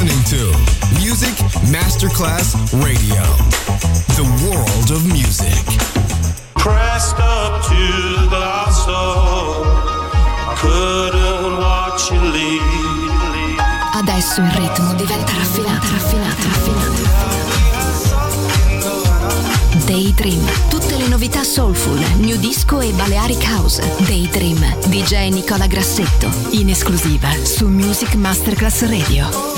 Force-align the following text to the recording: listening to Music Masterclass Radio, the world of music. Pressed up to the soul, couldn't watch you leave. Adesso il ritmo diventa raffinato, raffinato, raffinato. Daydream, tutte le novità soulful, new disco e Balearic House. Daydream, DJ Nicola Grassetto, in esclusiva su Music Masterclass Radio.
listening 0.00 0.22
to 0.24 0.54
Music 1.00 1.34
Masterclass 1.72 2.54
Radio, 2.84 3.22
the 4.14 4.22
world 4.46 4.90
of 4.90 5.04
music. 5.04 5.64
Pressed 6.54 7.18
up 7.18 7.62
to 7.64 8.28
the 8.30 8.70
soul, 8.70 9.64
couldn't 10.56 11.58
watch 11.58 12.12
you 12.12 12.20
leave. 12.30 13.56
Adesso 13.94 14.40
il 14.40 14.50
ritmo 14.52 14.94
diventa 14.94 15.32
raffinato, 15.32 15.86
raffinato, 15.90 16.46
raffinato. 16.46 17.06
Daydream, 19.86 20.44
tutte 20.68 20.96
le 20.96 21.08
novità 21.08 21.42
soulful, 21.42 21.98
new 22.18 22.36
disco 22.36 22.78
e 22.80 22.92
Balearic 22.92 23.42
House. 23.48 23.82
Daydream, 24.06 24.64
DJ 24.86 25.30
Nicola 25.30 25.66
Grassetto, 25.66 26.30
in 26.50 26.68
esclusiva 26.68 27.30
su 27.42 27.66
Music 27.66 28.14
Masterclass 28.14 28.82
Radio. 28.82 29.57